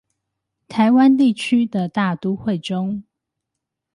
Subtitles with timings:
[0.67, 3.03] 台灣地區的大都會中